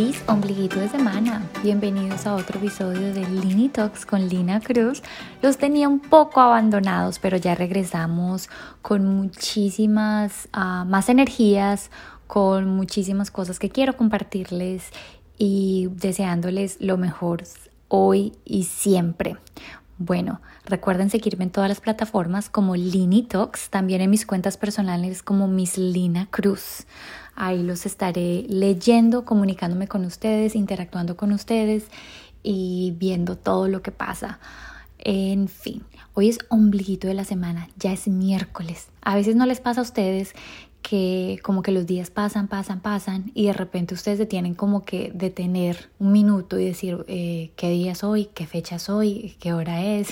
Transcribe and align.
Feliz 0.00 0.24
ombliguito 0.28 0.80
de 0.80 0.88
semana. 0.88 1.42
Bienvenidos 1.62 2.26
a 2.26 2.34
otro 2.34 2.58
episodio 2.58 3.12
de 3.12 3.20
Lini 3.28 3.68
Talks 3.68 4.06
con 4.06 4.28
Lina 4.28 4.58
Cruz. 4.58 5.02
Los 5.42 5.58
tenía 5.58 5.90
un 5.90 6.00
poco 6.00 6.40
abandonados, 6.40 7.18
pero 7.18 7.36
ya 7.36 7.54
regresamos 7.54 8.48
con 8.80 9.04
muchísimas 9.04 10.48
ah, 10.54 10.86
más 10.88 11.10
energías, 11.10 11.90
con 12.26 12.66
muchísimas 12.76 13.30
cosas 13.30 13.58
que 13.58 13.68
quiero 13.68 13.94
compartirles 13.94 14.84
y 15.36 15.90
deseándoles 15.92 16.78
lo 16.80 16.96
mejor 16.96 17.42
hoy 17.88 18.32
y 18.46 18.64
siempre. 18.64 19.36
Bueno, 20.02 20.40
recuerden 20.64 21.10
seguirme 21.10 21.44
en 21.44 21.50
todas 21.50 21.68
las 21.68 21.82
plataformas 21.82 22.48
como 22.48 22.74
Lini 22.74 23.22
Talks, 23.22 23.68
también 23.68 24.00
en 24.00 24.08
mis 24.08 24.24
cuentas 24.24 24.56
personales 24.56 25.22
como 25.22 25.46
Miss 25.46 25.76
Lina 25.76 26.26
Cruz. 26.30 26.86
Ahí 27.36 27.62
los 27.62 27.84
estaré 27.84 28.46
leyendo, 28.48 29.26
comunicándome 29.26 29.88
con 29.88 30.06
ustedes, 30.06 30.56
interactuando 30.56 31.18
con 31.18 31.32
ustedes 31.32 31.84
y 32.42 32.94
viendo 32.96 33.36
todo 33.36 33.68
lo 33.68 33.82
que 33.82 33.92
pasa. 33.92 34.40
En 34.96 35.48
fin, 35.48 35.84
hoy 36.14 36.30
es 36.30 36.38
ombliguito 36.48 37.06
de 37.06 37.12
la 37.12 37.24
semana, 37.24 37.68
ya 37.76 37.92
es 37.92 38.08
miércoles. 38.08 38.88
A 39.02 39.14
veces 39.14 39.36
no 39.36 39.44
les 39.44 39.60
pasa 39.60 39.80
a 39.80 39.84
ustedes 39.84 40.32
que 40.82 41.38
como 41.42 41.62
que 41.62 41.72
los 41.72 41.86
días 41.86 42.10
pasan, 42.10 42.48
pasan, 42.48 42.80
pasan 42.80 43.30
y 43.34 43.46
de 43.46 43.52
repente 43.52 43.94
ustedes 43.94 44.18
se 44.18 44.26
tienen 44.26 44.54
como 44.54 44.84
que 44.84 45.12
detener 45.14 45.90
un 45.98 46.12
minuto 46.12 46.58
y 46.58 46.64
decir 46.64 47.04
eh, 47.08 47.52
qué 47.56 47.70
día 47.70 47.92
es 47.92 48.04
hoy, 48.04 48.26
qué 48.34 48.46
fecha 48.46 48.76
es 48.76 48.88
hoy, 48.88 49.36
qué 49.40 49.52
hora 49.52 49.84
es. 49.84 50.10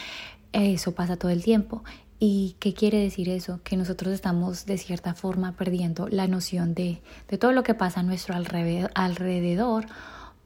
Eso 0.52 0.92
pasa 0.92 1.16
todo 1.16 1.30
el 1.30 1.42
tiempo. 1.42 1.82
¿Y 2.18 2.56
qué 2.60 2.72
quiere 2.72 2.98
decir 2.98 3.28
eso? 3.28 3.60
Que 3.62 3.76
nosotros 3.76 4.14
estamos 4.14 4.64
de 4.64 4.78
cierta 4.78 5.12
forma 5.12 5.52
perdiendo 5.52 6.08
la 6.08 6.26
noción 6.26 6.72
de, 6.72 7.02
de 7.28 7.36
todo 7.36 7.52
lo 7.52 7.62
que 7.62 7.74
pasa 7.74 8.00
a 8.00 8.02
nuestro 8.02 8.34
alrededor, 8.34 8.90
alrededor 8.94 9.84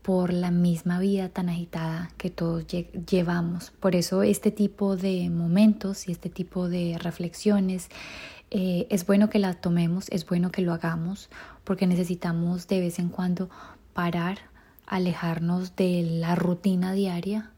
por 0.02 0.32
la 0.32 0.50
misma 0.50 0.98
vida 0.98 1.28
tan 1.28 1.48
agitada 1.48 2.10
que 2.16 2.30
todos 2.30 2.66
llevamos. 2.66 3.70
Por 3.78 3.94
eso 3.94 4.22
este 4.24 4.50
tipo 4.50 4.96
de 4.96 5.30
momentos 5.30 6.08
y 6.08 6.12
este 6.12 6.30
tipo 6.30 6.68
de 6.68 6.96
reflexiones 6.98 7.88
eh, 8.50 8.86
es 8.90 9.06
bueno 9.06 9.30
que 9.30 9.38
las 9.38 9.60
tomemos, 9.60 10.08
es 10.10 10.26
bueno 10.26 10.50
que 10.50 10.62
lo 10.62 10.72
hagamos, 10.72 11.30
porque 11.64 11.86
necesitamos 11.86 12.68
de 12.68 12.80
vez 12.80 12.98
en 12.98 13.08
cuando 13.08 13.50
parar, 13.92 14.38
alejarnos 14.86 15.76
de 15.76 16.02
la 16.02 16.34
rutina 16.34 16.92
diaria 16.92 17.50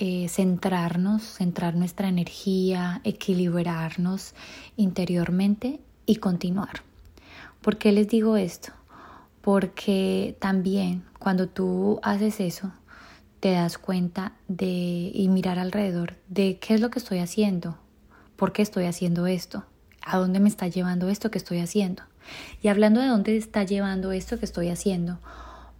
eh, 0.00 0.28
centrarnos, 0.28 1.24
centrar 1.24 1.74
nuestra 1.74 2.08
energía, 2.08 3.00
equilibrarnos 3.02 4.32
interiormente 4.76 5.80
y 6.06 6.16
continuar. 6.16 6.82
¿Por 7.60 7.78
qué 7.78 7.90
les 7.90 8.06
digo 8.06 8.36
esto? 8.36 8.72
Porque 9.40 10.36
también 10.38 11.02
cuando 11.18 11.48
tú 11.48 11.98
haces 12.04 12.38
eso, 12.38 12.70
te 13.40 13.50
das 13.50 13.76
cuenta 13.76 14.34
de 14.46 15.10
y 15.12 15.26
mirar 15.26 15.58
alrededor 15.58 16.14
de 16.28 16.60
qué 16.60 16.74
es 16.74 16.80
lo 16.80 16.90
que 16.90 17.00
estoy 17.00 17.18
haciendo, 17.18 17.76
por 18.36 18.52
qué 18.52 18.62
estoy 18.62 18.84
haciendo 18.84 19.26
esto, 19.26 19.64
a 20.08 20.18
dónde 20.18 20.40
me 20.40 20.48
está 20.48 20.68
llevando 20.68 21.08
esto 21.08 21.30
que 21.30 21.38
estoy 21.38 21.58
haciendo. 21.58 22.02
Y 22.62 22.68
hablando 22.68 23.00
de 23.00 23.08
dónde 23.08 23.36
está 23.36 23.62
llevando 23.62 24.12
esto 24.12 24.38
que 24.38 24.44
estoy 24.44 24.68
haciendo, 24.68 25.18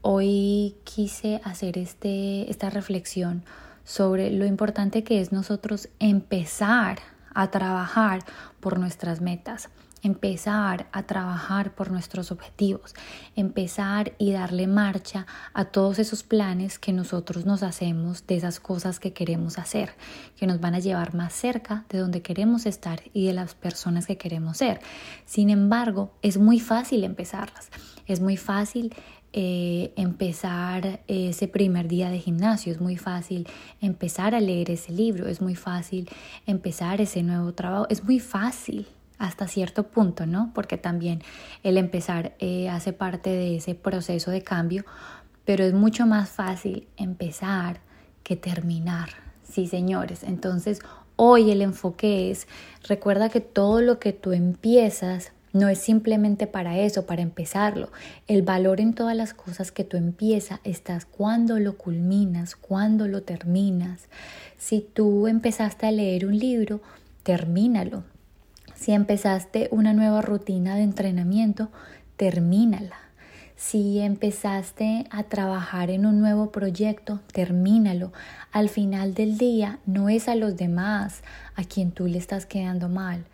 hoy 0.02 0.76
quise 0.84 1.40
hacer 1.44 1.78
este, 1.78 2.50
esta 2.50 2.70
reflexión 2.70 3.42
sobre 3.84 4.30
lo 4.30 4.44
importante 4.44 5.02
que 5.02 5.20
es 5.20 5.32
nosotros 5.32 5.88
empezar 5.98 6.98
a 7.34 7.50
trabajar 7.50 8.24
por 8.60 8.78
nuestras 8.78 9.20
metas, 9.20 9.70
empezar 10.02 10.88
a 10.92 11.04
trabajar 11.04 11.74
por 11.74 11.90
nuestros 11.90 12.30
objetivos, 12.30 12.94
empezar 13.36 14.12
y 14.18 14.32
darle 14.32 14.66
marcha 14.66 15.26
a 15.52 15.66
todos 15.66 15.98
esos 15.98 16.22
planes 16.22 16.78
que 16.78 16.92
nosotros 16.92 17.46
nos 17.46 17.62
hacemos 17.62 18.26
de 18.26 18.36
esas 18.36 18.60
cosas 18.60 19.00
que 19.00 19.12
queremos 19.12 19.58
hacer, 19.58 19.90
que 20.36 20.46
nos 20.46 20.60
van 20.60 20.74
a 20.74 20.80
llevar 20.80 21.14
más 21.14 21.32
cerca 21.32 21.84
de 21.88 21.98
donde 21.98 22.22
queremos 22.22 22.66
estar 22.66 23.00
y 23.12 23.26
de 23.26 23.32
las 23.32 23.54
personas 23.54 24.06
que 24.06 24.16
queremos 24.16 24.58
ser. 24.58 24.80
Sin 25.24 25.50
embargo, 25.50 26.12
es 26.22 26.38
muy 26.38 26.60
fácil 26.60 27.04
empezarlas, 27.04 27.70
es 28.06 28.20
muy 28.20 28.36
fácil 28.36 28.94
eh, 29.34 29.92
empezar 29.96 31.00
ese 31.06 31.48
primer 31.48 31.86
día 31.86 32.08
de 32.08 32.18
gimnasio, 32.18 32.72
es 32.72 32.80
muy 32.80 32.96
fácil 32.96 33.46
empezar 33.80 34.34
a 34.34 34.40
leer 34.40 34.70
ese 34.70 34.90
libro, 34.92 35.28
es 35.28 35.42
muy 35.42 35.54
fácil 35.54 36.08
empezar 36.46 37.02
ese 37.02 37.22
nuevo 37.22 37.52
trabajo, 37.52 37.86
es 37.90 38.02
muy 38.04 38.20
fácil 38.20 38.86
hasta 39.18 39.48
cierto 39.48 39.88
punto, 39.88 40.26
¿no? 40.26 40.52
Porque 40.54 40.78
también 40.78 41.22
el 41.62 41.76
empezar 41.76 42.34
eh, 42.38 42.68
hace 42.68 42.92
parte 42.92 43.30
de 43.30 43.56
ese 43.56 43.74
proceso 43.74 44.30
de 44.30 44.42
cambio, 44.42 44.84
pero 45.44 45.64
es 45.64 45.72
mucho 45.72 46.06
más 46.06 46.28
fácil 46.28 46.88
empezar 46.96 47.80
que 48.22 48.36
terminar. 48.36 49.10
Sí, 49.42 49.66
señores. 49.66 50.22
Entonces, 50.22 50.80
hoy 51.16 51.50
el 51.50 51.62
enfoque 51.62 52.30
es, 52.30 52.46
recuerda 52.86 53.28
que 53.28 53.40
todo 53.40 53.80
lo 53.80 53.98
que 53.98 54.12
tú 54.12 54.32
empiezas 54.32 55.32
no 55.52 55.68
es 55.68 55.78
simplemente 55.78 56.46
para 56.46 56.78
eso, 56.78 57.06
para 57.06 57.22
empezarlo. 57.22 57.90
El 58.26 58.42
valor 58.42 58.80
en 58.80 58.94
todas 58.94 59.16
las 59.16 59.34
cosas 59.34 59.72
que 59.72 59.84
tú 59.84 59.96
empiezas 59.96 60.60
estás 60.64 61.06
cuando 61.06 61.58
lo 61.58 61.76
culminas, 61.76 62.54
cuando 62.54 63.08
lo 63.08 63.22
terminas. 63.22 64.08
Si 64.58 64.80
tú 64.80 65.26
empezaste 65.26 65.86
a 65.86 65.92
leer 65.92 66.26
un 66.26 66.38
libro, 66.38 66.80
termínalo. 67.22 68.04
Si 68.78 68.92
empezaste 68.92 69.68
una 69.72 69.92
nueva 69.92 70.22
rutina 70.22 70.76
de 70.76 70.82
entrenamiento, 70.82 71.68
termínala. 72.16 72.96
Si 73.56 73.98
empezaste 73.98 75.06
a 75.10 75.24
trabajar 75.24 75.90
en 75.90 76.06
un 76.06 76.20
nuevo 76.20 76.52
proyecto, 76.52 77.18
termínalo. 77.32 78.12
Al 78.52 78.68
final 78.68 79.14
del 79.14 79.36
día 79.36 79.80
no 79.84 80.08
es 80.08 80.28
a 80.28 80.36
los 80.36 80.56
demás 80.56 81.24
a 81.56 81.64
quien 81.64 81.90
tú 81.90 82.06
le 82.06 82.18
estás 82.18 82.46
quedando 82.46 82.88
mal 82.88 83.24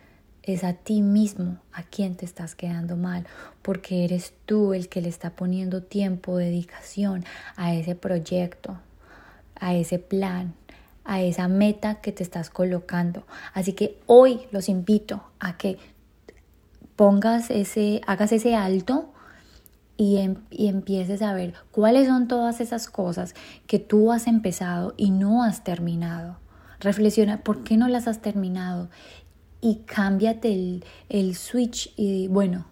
es 0.45 0.63
a 0.63 0.73
ti 0.73 1.01
mismo 1.01 1.57
a 1.73 1.83
quien 1.83 2.15
te 2.15 2.25
estás 2.25 2.55
quedando 2.55 2.95
mal, 2.95 3.25
porque 3.61 4.05
eres 4.05 4.33
tú 4.45 4.73
el 4.73 4.89
que 4.89 5.01
le 5.01 5.09
está 5.09 5.31
poniendo 5.31 5.81
tiempo, 5.81 6.37
dedicación 6.37 7.25
a 7.55 7.73
ese 7.73 7.95
proyecto, 7.95 8.77
a 9.55 9.73
ese 9.73 9.97
plan, 9.97 10.53
a 11.05 11.21
esa 11.21 11.47
meta 11.47 11.95
que 11.95 12.11
te 12.11 12.23
estás 12.23 12.49
colocando. 12.49 13.25
Así 13.53 13.73
que 13.73 13.97
hoy 14.05 14.41
los 14.51 14.67
invito 14.67 15.23
a 15.39 15.57
que 15.57 15.77
pongas 16.95 17.49
ese, 17.49 18.01
hagas 18.07 18.31
ese 18.31 18.55
alto 18.55 19.13
y, 19.97 20.17
em, 20.17 20.35
y, 20.49 20.67
empieces 20.67 21.21
a 21.21 21.33
ver 21.33 21.53
cuáles 21.71 22.07
son 22.07 22.27
todas 22.27 22.59
esas 22.59 22.89
cosas 22.89 23.33
que 23.65 23.79
tú 23.79 24.11
has 24.11 24.27
empezado 24.27 24.93
y 24.97 25.11
no 25.11 25.43
has 25.43 25.63
terminado. 25.63 26.37
Reflexiona, 26.81 27.37
¿por 27.37 27.63
qué 27.63 27.77
no 27.77 27.87
las 27.87 28.07
has 28.07 28.21
terminado? 28.21 28.89
y 29.65 29.77
cámbiate 29.87 30.81
el, 31.09 31.35
switch 31.35 31.91
y 31.97 32.27
bueno, 32.27 32.67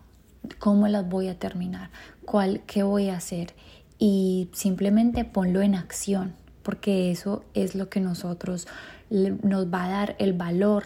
¿cómo 0.59 0.87
las 0.87 1.09
voy 1.09 1.27
a 1.27 1.39
terminar? 1.39 1.89
¿Cuál, 2.23 2.61
¿Qué 2.67 2.83
voy 2.83 3.09
a 3.09 3.17
hacer? 3.17 3.55
Y 3.97 4.49
simplemente 4.53 5.25
ponlo 5.25 5.63
en 5.63 5.73
acción, 5.73 6.35
porque 6.63 7.11
eso 7.11 7.43
es 7.53 7.75
lo 7.75 7.89
que 7.89 7.99
nosotros 7.99 8.67
nos 9.09 9.71
va 9.71 9.85
a 9.85 9.89
dar 9.89 10.15
el 10.17 10.33
valor 10.33 10.85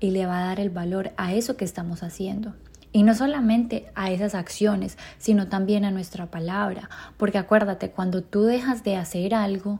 y 0.00 0.10
le 0.10 0.26
va 0.26 0.38
a 0.38 0.46
dar 0.46 0.60
el 0.60 0.70
valor 0.70 1.12
a 1.16 1.34
eso 1.34 1.56
que 1.56 1.64
estamos 1.64 2.02
haciendo. 2.02 2.54
Y 2.92 3.04
no 3.04 3.14
solamente 3.14 3.86
a 3.94 4.10
esas 4.10 4.34
acciones, 4.34 4.98
sino 5.18 5.46
también 5.46 5.84
a 5.84 5.92
nuestra 5.92 6.26
palabra. 6.26 6.90
Porque 7.16 7.38
acuérdate, 7.38 7.90
cuando 7.90 8.22
tú 8.22 8.42
dejas 8.42 8.82
de 8.82 8.96
hacer 8.96 9.34
algo, 9.34 9.78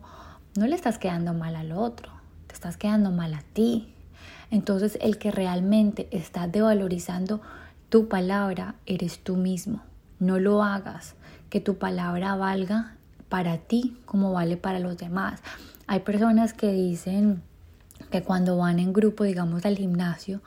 no 0.57 0.67
le 0.67 0.77
estás 0.77 0.99
quedando 0.99 1.35
mal 1.35 1.57
al 1.57 1.73
otro, 1.73 2.13
te 2.47 2.55
estás 2.55 2.77
quedando 2.77 3.11
mal 3.11 3.35
a 3.35 3.43
ti. 3.53 3.95
Entonces 4.51 4.97
el 5.01 5.19
que 5.19 5.31
realmente 5.31 6.09
está 6.13 6.47
devalorizando 6.47 7.41
tu 7.89 8.09
palabra 8.09 8.77
eres 8.87 9.19
tú 9.25 9.37
mismo. 9.37 9.83
No 10.21 10.39
lo 10.39 10.63
hagas, 10.63 11.15
que 11.49 11.61
tu 11.61 11.79
palabra 11.79 12.37
valga 12.37 12.95
para 13.31 13.57
ti 13.57 13.97
como 14.05 14.33
vale 14.33 14.59
para 14.59 14.79
los 14.79 14.99
demás. 14.99 15.41
Hay 15.87 16.01
personas 16.01 16.53
que 16.53 16.71
dicen 16.71 17.43
que 18.11 18.23
cuando 18.23 18.59
van 18.59 18.79
en 18.79 18.93
grupo, 18.93 19.25
digamos, 19.25 19.65
al 19.65 19.79
gimnasio, 19.79 20.43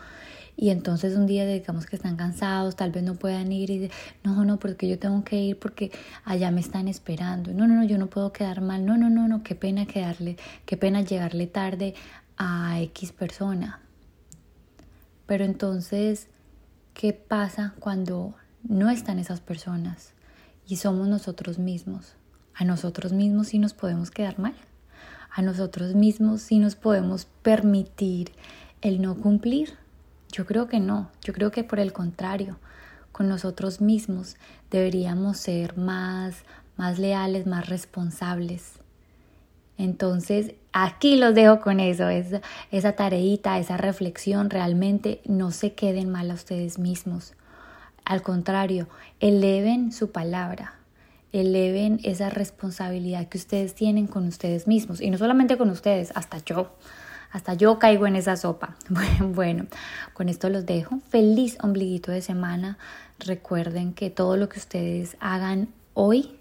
y 0.56 0.70
entonces 0.70 1.16
un 1.16 1.26
día 1.26 1.48
digamos 1.48 1.88
que 1.88 1.96
están 1.96 2.16
cansados, 2.16 2.76
tal 2.76 2.92
vez 2.92 3.02
no 3.02 3.16
puedan 3.16 3.52
ir 3.52 3.72
y 3.72 3.80
dicen, 3.80 3.98
no, 4.24 4.46
no, 4.46 4.60
porque 4.60 4.88
yo 4.88 5.00
tengo 5.00 5.24
que 5.24 5.38
ir 5.38 5.58
porque 5.58 5.92
allá 6.26 6.52
me 6.52 6.62
están 6.62 6.88
esperando. 6.88 7.54
No, 7.54 7.68
no, 7.68 7.74
no, 7.76 7.84
yo 7.86 7.98
no 7.98 8.08
puedo 8.08 8.32
quedar 8.32 8.62
mal. 8.62 8.86
No, 8.86 8.96
no, 8.96 9.10
no, 9.10 9.28
no, 9.28 9.42
qué 9.42 9.56
pena 9.56 9.88
quedarle, 9.88 10.38
qué 10.68 10.78
pena 10.78 11.02
llegarle 11.02 11.48
tarde 11.48 11.96
a 12.38 12.80
X 12.82 13.14
persona. 13.14 13.80
Pero 15.26 15.44
entonces, 15.44 16.28
¿qué 16.94 17.14
pasa 17.14 17.74
cuando 17.80 18.36
no 18.62 18.92
están 18.92 19.18
esas 19.18 19.42
personas 19.42 20.14
y 20.68 20.76
somos 20.76 21.08
nosotros 21.08 21.58
mismos? 21.58 22.16
A 22.56 22.64
nosotros 22.64 23.14
mismos 23.14 23.48
sí 23.48 23.60
nos 23.60 23.74
podemos 23.74 24.12
quedar 24.12 24.40
mal. 24.40 24.56
A 25.32 25.42
nosotros 25.42 25.96
mismos 25.96 26.42
sí 26.42 26.60
nos 26.60 26.76
podemos 26.76 27.26
permitir 27.42 28.32
el 28.82 29.02
no 29.02 29.16
cumplir. 29.16 29.74
Yo 30.32 30.46
creo 30.46 30.68
que 30.68 30.80
no. 30.80 31.10
Yo 31.22 31.34
creo 31.34 31.52
que 31.52 31.64
por 31.64 31.80
el 31.80 31.94
contrario, 31.94 32.58
con 33.12 33.28
nosotros 33.28 33.82
mismos 33.82 34.38
deberíamos 34.70 35.38
ser 35.38 35.78
más 35.78 36.44
más 36.76 37.00
leales, 37.00 37.46
más 37.46 37.68
responsables. 37.68 38.74
Entonces, 39.78 40.54
aquí 40.72 41.18
los 41.18 41.34
dejo 41.34 41.60
con 41.60 41.80
eso, 41.80 42.08
esa, 42.10 42.92
tareita, 42.94 43.58
esa 43.58 43.78
reflexión, 43.78 44.50
realmente 44.50 45.22
no 45.26 45.52
se 45.52 45.74
queden 45.74 46.10
mal 46.10 46.30
a 46.32 46.36
ustedes 46.36 46.78
mismos. 46.78 47.34
Al 48.06 48.22
contrario, 48.22 48.88
eleven 49.20 49.92
su 49.92 50.12
palabra, 50.12 50.76
eleven 51.34 52.00
esa 52.04 52.30
responsabilidad 52.30 53.28
que 53.28 53.38
ustedes 53.38 53.76
tienen 53.76 54.08
con 54.08 54.28
ustedes 54.28 54.68
mismos. 54.68 55.02
Y 55.02 55.10
no 55.10 55.18
solamente 55.18 55.58
con 55.58 55.70
ustedes, 55.70 56.12
hasta 56.16 56.38
yo. 56.38 56.72
Hasta 57.32 57.56
yo 57.56 57.80
caigo 57.80 58.08
en 58.08 58.16
esa 58.16 58.38
sopa. 58.38 58.78
Bueno, 59.20 59.66
con 60.14 60.30
esto 60.30 60.50
los 60.50 60.66
dejo. 60.66 61.00
Feliz 61.10 61.58
ombliguito 61.62 62.12
de 62.12 62.22
semana. 62.22 62.78
Recuerden 63.20 63.94
que 63.94 64.10
todo 64.10 64.38
lo 64.38 64.48
que 64.48 64.60
ustedes 64.60 65.18
hagan 65.20 65.68
hoy 65.96 66.38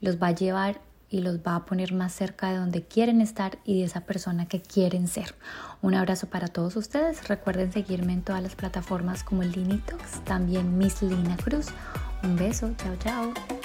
los 0.00 0.16
va 0.20 0.28
a 0.28 0.34
llevar 0.34 0.80
y 1.10 1.20
los 1.20 1.38
va 1.38 1.56
a 1.56 1.64
poner 1.66 1.92
más 1.92 2.12
cerca 2.12 2.50
de 2.50 2.56
donde 2.56 2.82
quieren 2.82 3.20
estar 3.20 3.58
y 3.64 3.80
de 3.80 3.84
esa 3.84 4.02
persona 4.02 4.46
que 4.46 4.62
quieren 4.62 5.08
ser. 5.08 5.34
Un 5.82 5.94
abrazo 5.94 6.28
para 6.28 6.48
todos 6.48 6.76
ustedes. 6.76 7.28
Recuerden 7.28 7.72
seguirme 7.72 8.12
en 8.12 8.22
todas 8.22 8.42
las 8.42 8.54
plataformas 8.54 9.24
como 9.24 9.42
Linitox, 9.42 10.24
también 10.24 10.78
Miss 10.78 11.02
Lina 11.02 11.36
Cruz. 11.36 11.66
Un 12.22 12.36
beso, 12.36 12.70
chao, 12.78 12.96
chao. 13.02 13.59